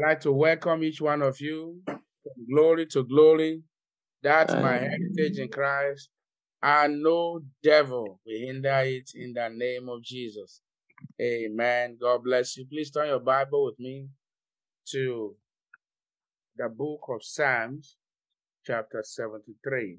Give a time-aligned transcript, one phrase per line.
[0.00, 3.62] I'd like to welcome each one of you from glory to glory.
[4.22, 6.08] That's my heritage in Christ,
[6.62, 10.60] and no devil will hinder it in the name of Jesus.
[11.20, 11.98] Amen.
[12.00, 12.66] God bless you.
[12.66, 14.08] Please turn your Bible with me
[14.90, 15.34] to
[16.56, 17.96] the book of Psalms,
[18.66, 19.98] chapter 73.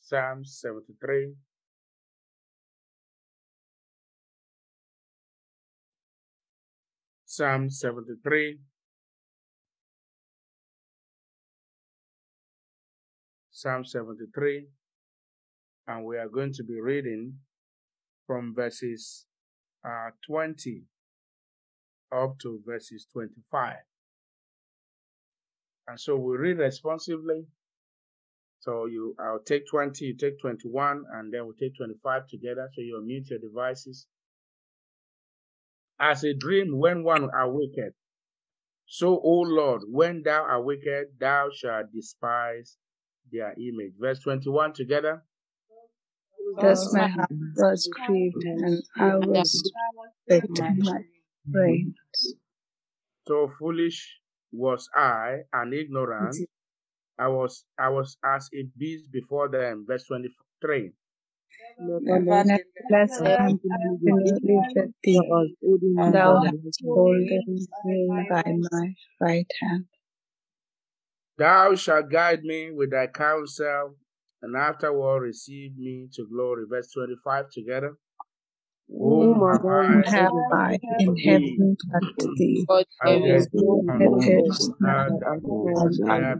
[0.00, 1.34] Psalms 73.
[7.36, 8.60] Psalm 73.
[13.50, 14.68] Psalm 73.
[15.88, 17.34] And we are going to be reading
[18.28, 19.26] from verses
[19.84, 20.84] uh, 20
[22.16, 23.78] up to verses 25.
[25.88, 27.46] And so we read responsively.
[28.60, 32.68] So you, I'll take 20, you take 21, and then we'll take 25 together.
[32.72, 34.06] So you'll mute your devices
[36.00, 37.94] as a dream when one awaketh.
[38.86, 42.76] So, O Lord, when thou awaketh, thou shalt despise
[43.32, 43.94] their image.
[43.98, 45.22] Verse 21 together.
[46.60, 49.72] Thus my heart was grieved, and I was
[50.28, 51.02] with my
[51.46, 51.94] brains.
[53.26, 54.20] So foolish
[54.52, 56.36] was I and ignorant.
[57.18, 59.84] I was I was as a beast before them.
[59.88, 60.92] Verse 23.
[61.80, 62.58] Nevertheless,
[63.20, 64.40] I am continually
[64.74, 65.20] with thee.
[66.12, 67.66] Thou hast holden me
[68.30, 69.86] by my right hand.
[71.36, 73.96] Thou shalt guide me with thy counsel,
[74.42, 76.64] and afterward receive me to glory.
[76.68, 77.96] Verse 25 together.
[78.88, 80.44] Whom have I in heaven
[80.98, 82.66] but thee?
[83.06, 85.10] It is not
[86.08, 86.34] I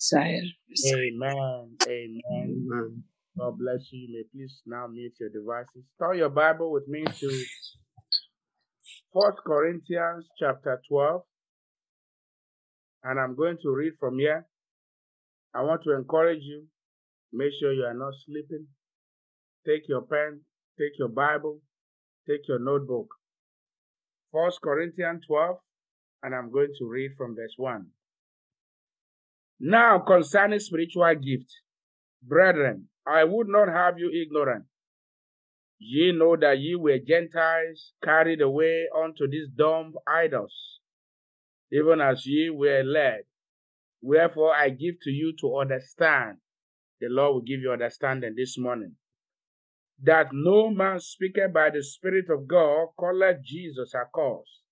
[0.00, 0.42] desire.
[0.86, 1.76] Amen.
[1.88, 3.04] Amen.
[3.36, 4.06] God bless you.
[4.06, 5.84] You may please now mute your devices.
[6.00, 7.44] Turn your Bible with me to
[9.12, 11.22] First Corinthians chapter 12.
[13.02, 14.46] And I'm going to read from here.
[15.52, 16.66] I want to encourage you.
[17.32, 18.66] Make sure you are not sleeping.
[19.66, 20.40] Take your pen,
[20.78, 21.60] take your Bible,
[22.28, 23.08] take your notebook.
[24.32, 25.56] First Corinthians 12,
[26.22, 27.86] and I'm going to read from verse 1.
[29.60, 31.50] Now concerning spiritual gift,
[32.22, 34.64] brethren, I would not have you ignorant.
[35.78, 40.80] Ye know that ye were Gentiles carried away unto these dumb idols,
[41.70, 43.24] even as ye were led.
[44.00, 46.38] Wherefore I give to you to understand.
[47.00, 48.96] The Lord will give you understanding this morning.
[50.02, 54.62] That no man speaketh by the Spirit of God calleth Jesus a accursed.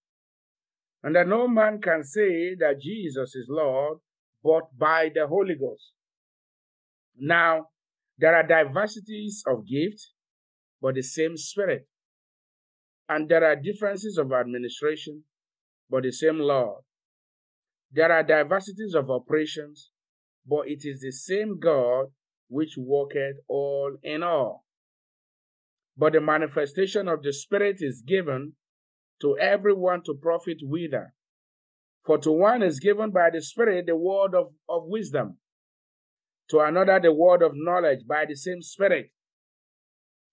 [1.02, 3.98] And that no man can say that Jesus is Lord
[4.42, 5.92] but by the Holy Ghost.
[7.18, 7.68] Now,
[8.18, 10.12] there are diversities of gifts,
[10.80, 11.86] but the same Spirit.
[13.08, 15.24] And there are differences of administration,
[15.90, 16.82] but the same Lord.
[17.90, 19.90] There are diversities of operations,
[20.46, 22.06] but it is the same God
[22.48, 24.64] which worketh all in all.
[25.96, 28.54] But the manifestation of the Spirit is given
[29.20, 31.12] to everyone to profit wither.
[32.04, 35.38] For to one is given by the Spirit the word of, of wisdom,
[36.52, 39.10] to another the word of knowledge by the same Spirit,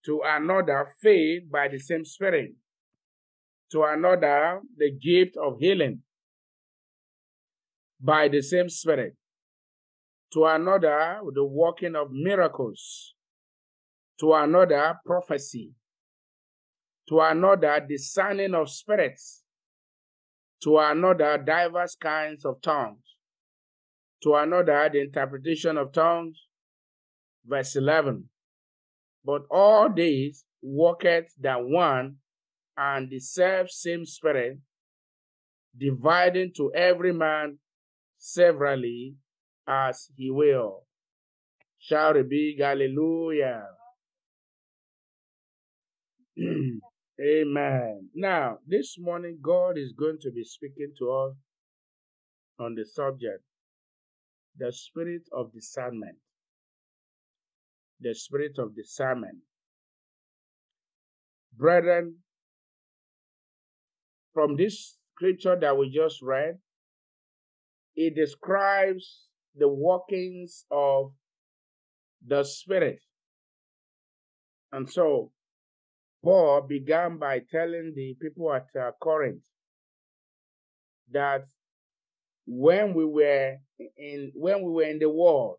[0.03, 2.51] to another faith by the same Spirit,
[3.71, 6.01] to another the gift of healing
[8.01, 9.15] by the same Spirit,
[10.33, 13.15] to another the working of miracles,
[14.19, 15.71] to another prophecy,
[17.07, 19.43] to another discerning of spirits,
[20.63, 23.09] to another diverse kinds of tongues
[24.23, 26.45] to another the interpretation of tongues.
[27.45, 28.29] Verse 11.
[29.23, 32.17] But all these worketh the one
[32.77, 34.59] and the self same spirit,
[35.77, 37.59] dividing to every man
[38.17, 39.15] severally
[39.67, 40.85] as he will.
[41.79, 43.67] Shout a big hallelujah.
[47.21, 48.09] Amen.
[48.15, 51.33] Now, this morning, God is going to be speaking to us
[52.59, 53.43] on the subject
[54.59, 56.17] the spirit of discernment.
[58.01, 59.39] The spirit of discernment.
[61.57, 62.15] Brethren,
[64.33, 66.59] from this scripture that we just read,
[67.95, 69.25] it describes
[69.55, 71.11] the workings of
[72.25, 72.99] the Spirit.
[74.71, 75.31] And so,
[76.23, 79.43] Paul began by telling the people at uh, Corinth
[81.11, 81.45] that
[82.51, 83.57] when we were
[83.97, 85.57] in when we were in the world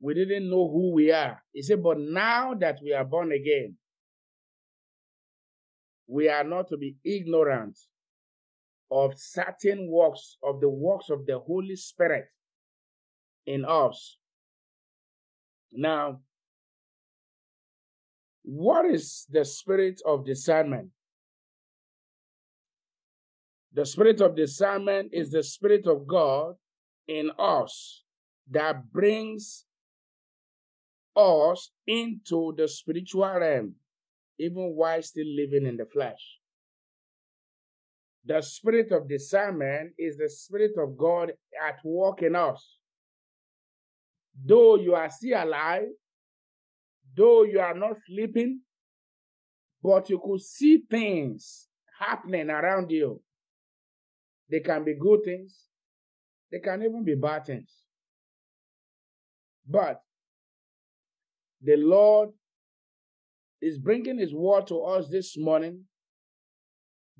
[0.00, 3.74] we didn't know who we are he said but now that we are born again
[6.06, 7.78] we are not to be ignorant
[8.90, 12.26] of certain works, of the works of the Holy Spirit
[13.46, 14.18] in us.
[15.72, 16.20] Now,
[18.42, 20.90] what is the spirit of discernment?
[23.74, 26.54] The spirit of discernment is the spirit of God
[27.08, 28.04] in us
[28.50, 29.64] that brings
[31.16, 33.74] us into the spiritual realm,
[34.38, 36.38] even while still living in the flesh.
[38.24, 42.78] The spirit of discernment is the spirit of God at work in us.
[44.46, 45.88] Though you are still alive,
[47.16, 48.60] though you are not sleeping,
[49.82, 51.66] but you could see things
[51.98, 53.20] happening around you.
[54.50, 55.58] They can be good things,
[56.52, 57.70] they can even be bad things.
[59.66, 60.00] But
[61.62, 62.30] the Lord
[63.62, 65.84] is bringing His word to us this morning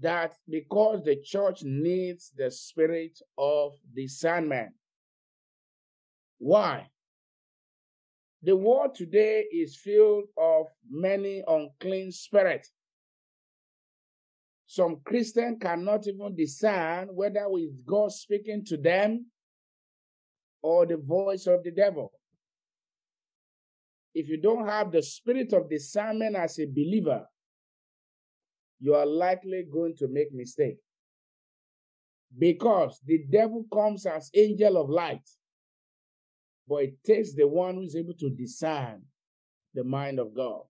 [0.00, 4.72] that because the church needs the spirit of discernment.
[6.38, 6.90] Why?
[8.42, 12.70] The world today is filled of many unclean spirits.
[14.74, 19.26] Some Christians cannot even discern whether it's God speaking to them
[20.62, 22.10] or the voice of the devil.
[24.16, 27.24] If you don't have the spirit of discernment as a believer,
[28.80, 30.78] you are likely going to make mistake.
[32.36, 35.30] Because the devil comes as angel of light,
[36.66, 39.02] but it takes the one who is able to discern
[39.72, 40.62] the mind of God.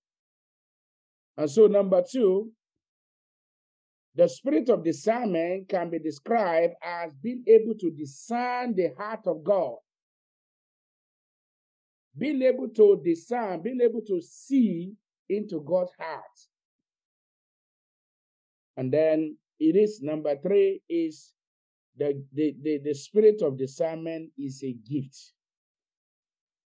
[1.39, 2.53] And so, number two,
[4.17, 9.43] the spirit of discernment can be described as being able to discern the heart of
[9.43, 9.77] God.
[12.17, 14.93] Being able to discern, being able to see
[15.29, 16.23] into God's heart.
[18.77, 21.33] And then it is number three is
[21.97, 25.33] the, the, the, the spirit of discernment is a gift.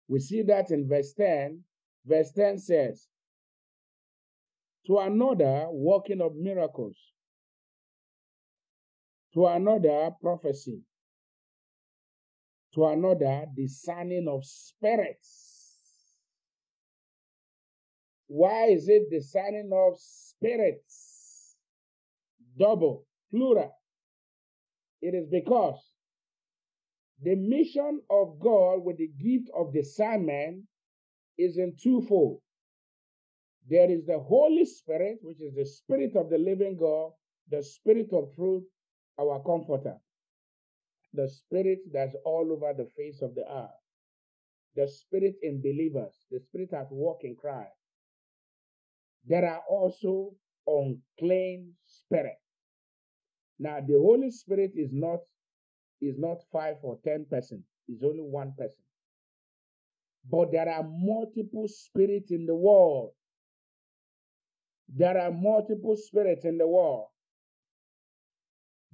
[0.08, 1.62] We see that in verse 10.
[2.04, 3.06] Verse 10 says,
[4.86, 6.96] To another, working of miracles,
[9.34, 10.82] to another, prophecy,
[12.74, 15.48] to another, discerning of spirits.
[18.26, 21.22] Why is it discerning of spirits?
[22.58, 23.72] double, plural.
[25.00, 25.80] It is because
[27.22, 30.64] the mission of God with the gift of discernment
[31.38, 32.40] is in twofold.
[33.68, 37.12] There is the Holy Spirit, which is the Spirit of the living God,
[37.48, 38.64] the Spirit of truth,
[39.18, 39.96] our comforter,
[41.14, 43.70] the Spirit that's all over the face of the earth,
[44.76, 47.70] the Spirit in believers, the Spirit at work in Christ.
[49.26, 50.34] There are also
[50.66, 52.38] unclean spirits.
[53.58, 55.20] Now, the Holy Spirit is not
[56.00, 57.62] is not five or ten person.
[57.88, 58.82] It's only one person.
[60.30, 63.12] But there are multiple spirits in the world.
[64.88, 67.06] There are multiple spirits in the world.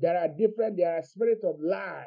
[0.01, 0.77] There are different.
[0.77, 2.07] There are spirits of lies.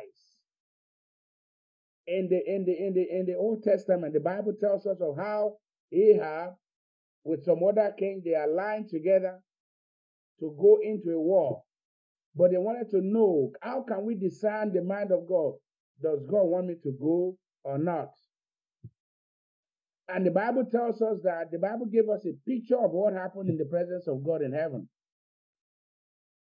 [2.07, 5.17] In the in the in the in the Old Testament, the Bible tells us of
[5.17, 5.57] how
[5.91, 6.55] Ahab,
[7.23, 9.39] with some other king, they aligned together
[10.39, 11.63] to go into a war.
[12.35, 15.53] But they wanted to know how can we discern the mind of God?
[16.01, 18.09] Does God want me to go or not?
[20.07, 23.49] And the Bible tells us that the Bible gave us a picture of what happened
[23.49, 24.89] in the presence of God in heaven.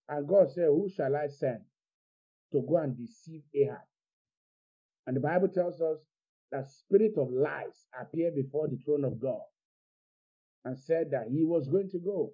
[0.09, 1.61] And God said, Who shall I send
[2.53, 3.79] to go and deceive Ahab?
[5.07, 5.99] And the Bible tells us
[6.53, 9.43] that spirit of lies appeared before the throne of God
[10.65, 12.33] and said that he was going to go.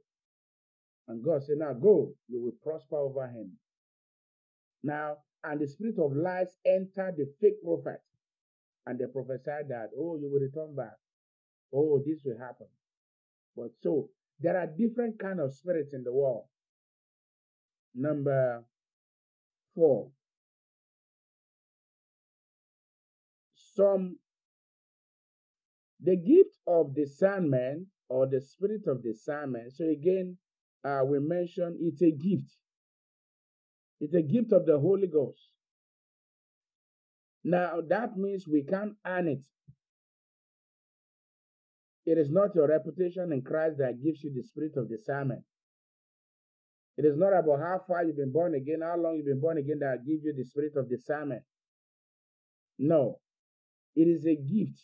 [1.08, 3.52] And God said, Now go, you will prosper over him.
[4.82, 8.00] Now, and the spirit of lies entered the fake prophet,
[8.86, 10.96] and they prophesied that, oh, you will return back.
[11.74, 12.68] Oh, this will happen.
[13.56, 14.10] But so
[14.40, 16.44] there are different kind of spirits in the world.
[17.94, 18.64] Number
[19.74, 20.10] four.
[23.74, 24.16] Some
[26.02, 29.72] the gift of discernment or the spirit of discernment.
[29.72, 30.36] So again,
[30.84, 32.50] uh, we mentioned it's a gift.
[34.00, 35.52] It's a gift of the Holy Ghost.
[37.44, 39.44] Now, that means we can't earn it.
[42.04, 45.44] It is not your reputation in Christ that gives you the spirit of discernment.
[46.98, 49.58] It is not about how far you've been born again, how long you've been born
[49.58, 51.42] again that gives you the spirit of discernment.
[52.78, 53.20] No,
[53.96, 54.80] it is a gift.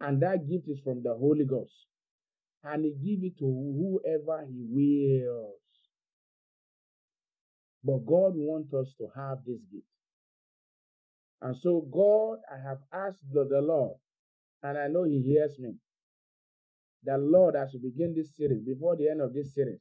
[0.00, 1.74] And that gift is from the Holy Ghost.
[2.64, 5.54] and he give it to whoever he wills.
[7.84, 9.86] But God wants us to have this gift.
[11.42, 13.96] And so, God, I have asked the, the Lord,
[14.62, 15.74] and I know He hears me.
[17.04, 19.80] The Lord, as we begin this series, before the end of this series,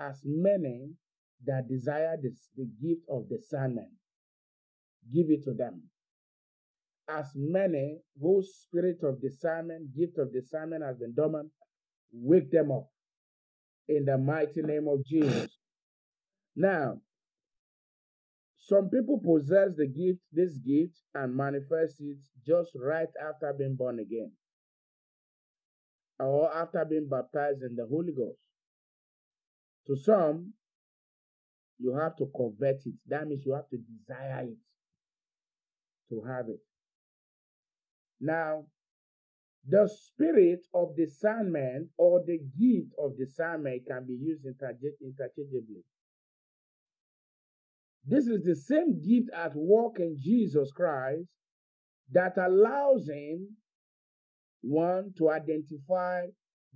[0.00, 0.90] as many
[1.46, 3.88] that desire this, the gift of discernment,
[5.14, 5.82] give it to them.
[7.08, 11.50] As many whose spirit of discernment, gift of discernment has been dormant,
[12.12, 12.88] wake them up
[13.88, 15.50] in the mighty name of Jesus.
[16.54, 17.00] Now,
[18.58, 23.98] some people possess the gift, this gift, and manifest it just right after being born
[23.98, 24.30] again
[26.20, 28.38] or after being baptized in the Holy Ghost.
[29.90, 30.52] To some,
[31.80, 32.94] you have to covet it.
[33.08, 34.58] That means you have to desire it
[36.10, 36.60] to have it.
[38.20, 38.66] Now,
[39.66, 45.82] the spirit of discernment or the gift of discernment can be used interchangeably.
[48.06, 51.26] This is the same gift at work in Jesus Christ
[52.12, 53.56] that allows him,
[54.60, 56.26] one, to identify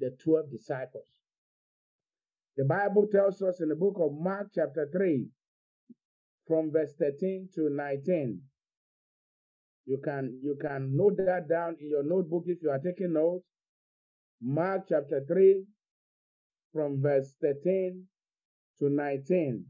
[0.00, 1.13] the 12 disciples.
[2.56, 5.26] The Bible tells us in the book of Mark, chapter 3,
[6.46, 8.40] from verse 13 to 19.
[9.87, 13.44] You can, you can note that down in your notebook if you are taking notes.
[14.40, 15.64] Mark chapter 3,
[16.73, 18.04] from verse 13
[18.78, 19.66] to 19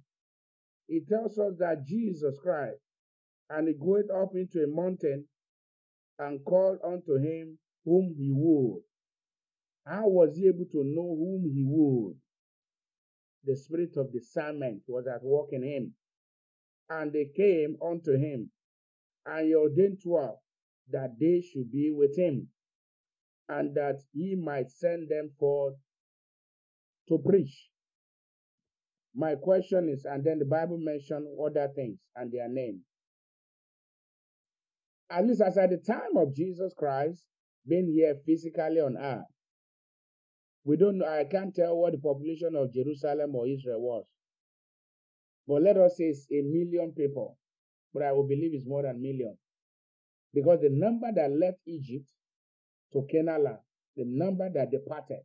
[0.88, 2.80] it tells us that Jesus Christ,
[3.50, 5.26] and he goeth up into a mountain
[6.18, 8.82] and called unto him whom he would.
[9.86, 12.16] How was he able to know whom he would?
[13.44, 15.94] The spirit of discernment was at work in him.
[16.88, 18.50] And they came unto him,
[19.26, 20.38] and he ordained twelve
[20.90, 22.48] that they should be with him,
[23.48, 25.76] and that he might send them forth
[27.08, 27.70] to preach
[29.14, 32.80] my question is, and then the Bible mentioned other things and their name.
[35.08, 37.22] At least as at the time of Jesus Christ
[37.66, 39.26] being here physically on earth,
[40.64, 44.04] we don't know, I can't tell what the population of Jerusalem or Israel was.
[45.46, 47.36] But let us say it's a million people.
[47.92, 49.36] But I will believe it's more than a million.
[50.32, 52.08] Because the number that left Egypt
[52.92, 53.58] to Canaan,
[53.96, 55.20] the number that departed,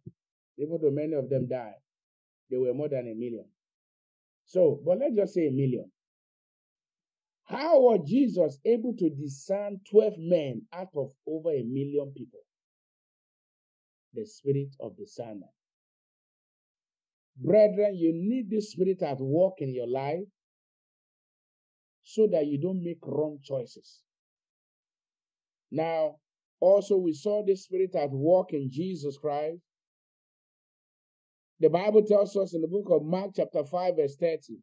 [0.58, 1.80] even though many of them died,
[2.52, 3.46] they were more than a million.
[4.46, 5.90] So, but let's just say a million.
[7.46, 12.42] How was Jesus able to discern 12 men out of over a million people?
[14.14, 15.52] The spirit of discernment.
[17.38, 20.28] Brethren, you need this spirit at work in your life
[22.04, 24.02] so that you don't make wrong choices.
[25.72, 26.16] Now,
[26.60, 29.62] also, we saw this spirit at work in Jesus Christ
[31.60, 34.60] the Bible tells us in the book of Mark, chapter 5, verse 30,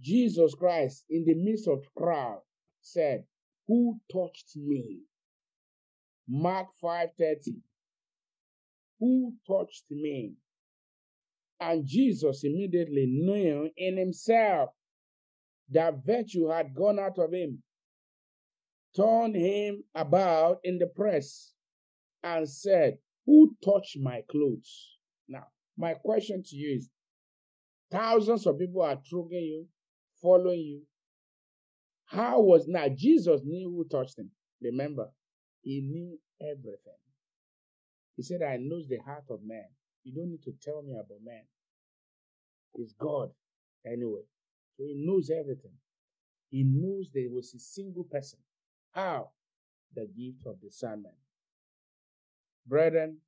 [0.00, 2.40] Jesus Christ, in the midst of the crowd,
[2.82, 3.24] said,
[3.68, 5.00] Who touched me?
[6.34, 7.60] Mark 5:30.
[9.00, 10.32] Who touched me?
[11.60, 14.70] And Jesus immediately knew in himself
[15.68, 17.62] that virtue had gone out of him,
[18.96, 21.52] turned him about in the press,
[22.22, 24.96] and said, who touched my clothes?
[25.28, 25.46] Now,
[25.76, 26.90] my question to you is
[27.90, 29.66] thousands of people are trolling you,
[30.22, 30.82] following you.
[32.06, 34.30] How was now Jesus knew who touched him?
[34.62, 35.10] Remember,
[35.62, 37.00] he knew everything.
[38.16, 39.66] He said, I knows the heart of man.
[40.04, 41.44] You don't need to tell me about man.
[42.76, 43.30] He's God
[43.86, 44.22] anyway.
[44.76, 45.78] So he knows everything.
[46.50, 48.40] He knows there was a single person.
[48.92, 49.30] How?
[49.94, 51.14] The gift of discernment.
[52.66, 53.18] Brethren,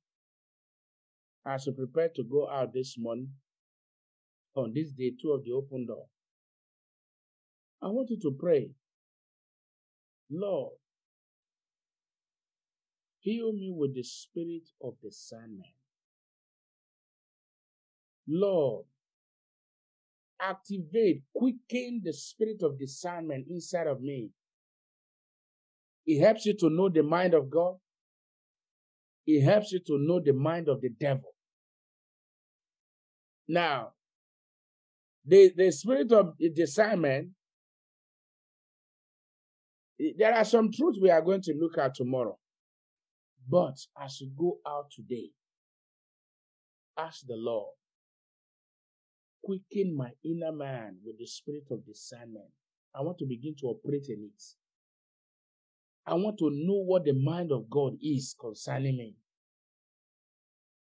[1.45, 3.29] as we prepare to go out this morning,
[4.55, 6.05] on this day two of the open door,
[7.81, 8.71] I want you to pray,
[10.31, 10.73] Lord,
[13.25, 15.73] fill me with the spirit of discernment.
[18.27, 18.85] Lord,
[20.39, 24.29] activate, quicken the spirit of discernment inside of me.
[26.05, 27.77] It helps you to know the mind of God
[29.27, 31.33] it helps you to know the mind of the devil.
[33.47, 33.93] Now,
[35.25, 37.29] the, the spirit of discernment,
[40.17, 42.37] there are some truths we are going to look at tomorrow.
[43.47, 45.29] But as you go out today,
[46.97, 47.73] ask the Lord,
[49.43, 52.49] quicken my inner man with the spirit of discernment.
[52.95, 54.43] I want to begin to operate in it.
[56.07, 59.15] I want to know what the mind of God is concerning me.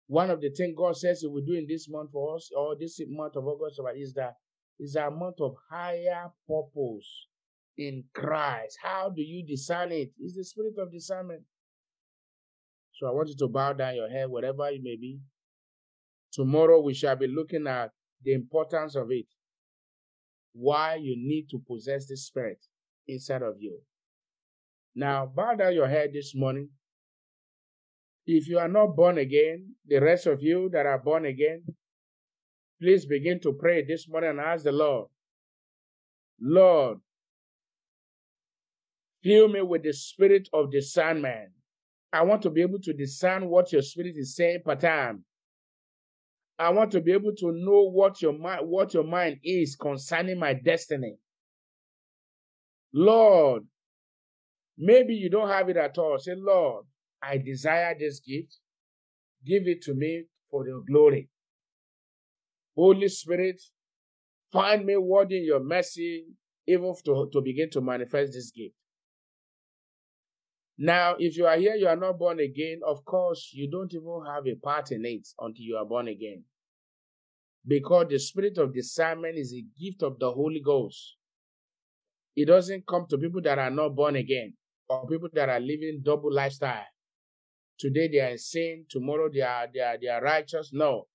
[0.07, 2.77] One of the things God says He will do in this month for us, or
[2.79, 4.35] this month of August, is that
[4.79, 7.29] is a month of higher purpose
[7.79, 8.79] in Christ.
[8.83, 10.11] How do you discern it?
[10.19, 11.43] It's the spirit of discernment.
[13.03, 15.19] So I want you to bow down your head, whatever it may be.
[16.33, 17.91] Tomorrow we shall be looking at
[18.23, 19.27] the importance of it.
[20.53, 22.65] Why you need to possess the spirit
[23.09, 23.81] inside of you.
[24.95, 26.69] Now, bow down your head this morning.
[28.25, 31.65] If you are not born again, the rest of you that are born again,
[32.81, 35.09] please begin to pray this morning and ask the Lord,
[36.41, 36.99] Lord,
[39.25, 41.51] fill me with the spirit of discernment.
[42.13, 45.25] I want to be able to discern what your spirit is saying per time.
[46.59, 50.39] I want to be able to know what your mind, what your mind is concerning
[50.39, 51.17] my destiny.
[52.93, 53.65] Lord,
[54.77, 56.19] maybe you don't have it at all.
[56.19, 56.85] Say, Lord,
[57.23, 58.59] I desire this gift.
[59.47, 61.31] Give it to me for your glory.
[62.77, 63.61] Holy Spirit,
[64.53, 66.27] find me worthy in your mercy,
[66.67, 68.75] even to, to begin to manifest this gift.
[70.79, 74.23] Now, if you are here, you are not born again, of course, you don't even
[74.27, 76.45] have a part in it until you are born again.
[77.67, 81.17] Because the spirit of discernment is a gift of the Holy Ghost.
[82.35, 84.55] It doesn't come to people that are not born again
[84.89, 86.87] or people that are living double lifestyle.
[87.79, 90.71] Today they are in sin, tomorrow they are, they are, they are righteous.
[90.73, 91.07] No.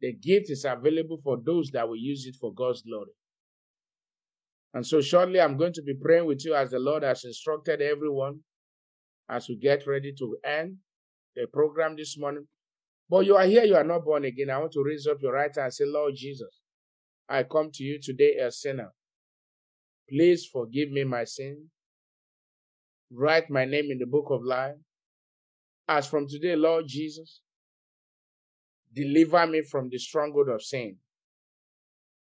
[0.00, 3.12] The gift is available for those that will use it for God's glory.
[4.72, 7.80] And so shortly I'm going to be praying with you as the Lord has instructed
[7.80, 8.40] everyone
[9.30, 10.76] as we get ready to end
[11.36, 12.46] the program this morning.
[13.08, 14.50] But you are here, you are not born again.
[14.50, 16.60] I want to raise up your right hand and say, Lord Jesus,
[17.28, 18.92] I come to you today a sinner.
[20.08, 21.66] Please forgive me my sin.
[23.12, 24.76] Write my name in the book of life.
[25.88, 27.40] As from today, Lord Jesus,
[28.94, 30.96] deliver me from the stronghold of sin.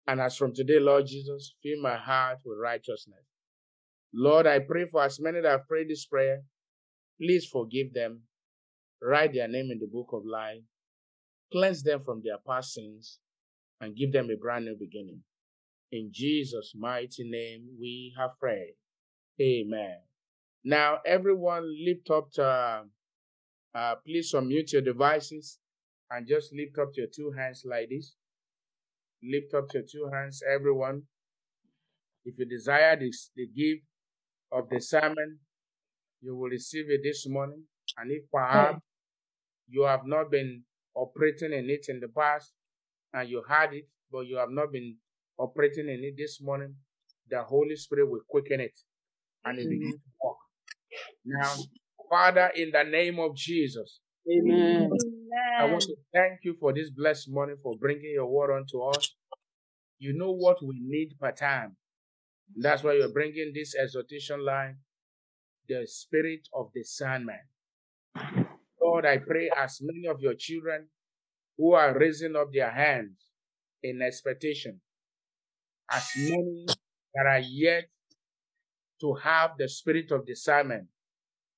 [0.08, 3.24] And as from today, Lord Jesus, fill my heart with righteousness.
[4.14, 6.42] Lord, I pray for as many that have prayed this prayer,
[7.22, 8.22] please forgive them.
[9.02, 10.62] Write their name in the book of life.
[11.52, 13.20] Cleanse them from their past sins
[13.80, 15.22] and give them a brand new beginning.
[15.92, 18.76] In Jesus' mighty name, we have prayed.
[19.40, 19.98] Amen.
[20.64, 22.86] Now, everyone, lift up to,
[23.76, 25.60] uh, please unmute your devices
[26.10, 28.16] and just lift up your two hands like this.
[29.24, 31.04] Lift up your two hands, everyone.
[32.26, 33.84] If you desire this, the gift
[34.52, 35.40] of the sermon,
[36.26, 37.64] you will receive it this morning.
[37.98, 38.82] And if perhaps
[39.68, 40.64] you have not been
[40.96, 42.52] operating in it in the past
[43.14, 44.98] and you had it, but you have not been
[45.38, 46.76] operating in it this morning,
[47.30, 48.78] the Holy Spirit will quicken it
[49.44, 50.38] and it begins to walk.
[51.26, 51.54] Now,
[52.10, 54.90] Father, in the name of Jesus, Amen.
[55.60, 59.16] I want to thank you for this blessed morning for bringing your word unto us.
[60.00, 61.78] You know what we need per time.
[62.56, 64.78] That's why you're bringing this exhortation line,
[65.68, 67.42] the spirit of discernment.
[68.82, 70.88] Lord, I pray as many of your children
[71.58, 73.18] who are raising up their hands
[73.82, 74.82] in expectation,
[75.92, 76.66] as many
[77.14, 77.86] that are yet
[79.02, 80.88] to have the spirit of discernment,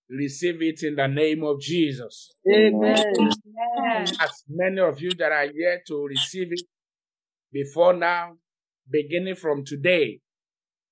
[0.10, 2.34] receive it in the name of Jesus.
[2.52, 3.04] Amen.
[4.20, 6.62] As many of you that are yet to receive it
[7.52, 8.34] before now,
[8.90, 10.22] beginning from today,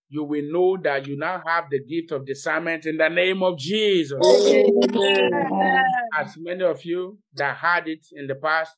[0.10, 3.58] you will know that you now have the gift of discernment in the name of
[3.58, 4.20] Jesus.
[4.22, 5.84] Amen.
[6.18, 8.76] As many of you that had it in the past,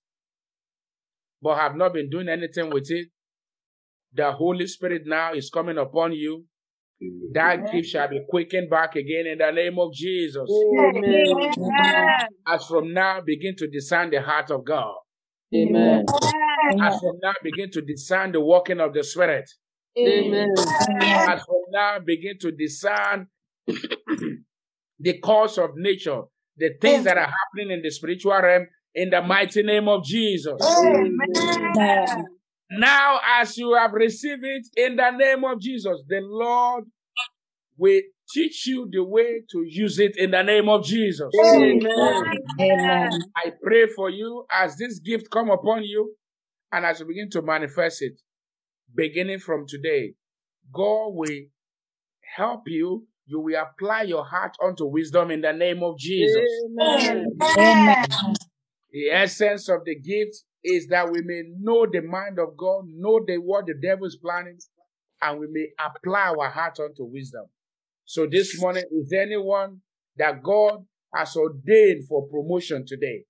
[1.41, 3.09] but have not been doing anything with it,
[4.13, 6.45] the Holy Spirit now is coming upon you.
[7.33, 10.49] That gift shall be quickened back again in the name of Jesus.
[10.49, 11.27] Amen.
[12.47, 14.95] As from now, begin to discern the heart of God.
[15.53, 16.05] Amen.
[16.81, 19.47] As from now, begin to discern the working of the Spirit.
[19.99, 20.53] Amen.
[21.01, 23.27] As from now, begin to discern
[24.99, 26.21] the course of nature,
[26.57, 30.61] the things that are happening in the spiritual realm in the mighty name of Jesus.
[30.61, 32.25] Amen.
[32.69, 36.85] Now, as you have received it in the name of Jesus, the Lord
[37.77, 41.29] will teach you the way to use it in the name of Jesus.
[41.55, 43.09] Amen.
[43.35, 46.15] I pray for you as this gift come upon you
[46.71, 48.19] and as you begin to manifest it,
[48.97, 50.15] beginning from today,
[50.73, 51.45] God will
[52.35, 53.07] help you.
[53.25, 56.41] You will apply your heart unto wisdom in the name of Jesus.
[56.79, 57.27] Amen.
[57.57, 58.05] Amen.
[58.91, 63.21] The essence of the gift is that we may know the mind of God, know
[63.25, 64.57] the what the devil is planning,
[65.21, 67.45] and we may apply our heart unto wisdom.
[68.05, 69.81] So this morning, is anyone
[70.17, 73.25] that God has ordained for promotion today?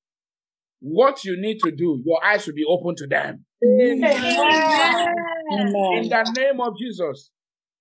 [0.80, 3.46] what you need to do, your eyes will be open to them.
[3.64, 5.24] Amen.
[5.50, 7.32] In the name of Jesus,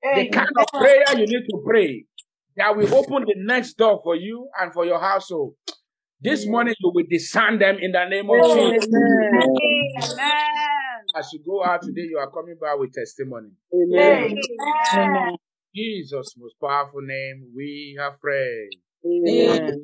[0.03, 2.05] the kind of prayer you need to pray
[2.57, 5.55] that will open the next door for you and for your household.
[6.21, 8.83] This morning you will discern them in the name of Jesus.
[11.15, 13.51] As you go out today, you are coming back with testimony.
[13.73, 14.37] Amen.
[14.95, 15.37] Amen.
[15.75, 18.79] Jesus' most powerful name, we have prayed.
[19.05, 19.83] Amen.